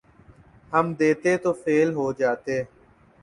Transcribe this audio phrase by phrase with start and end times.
[0.73, 2.57] ہم دیتے تو فیل ہو جاتے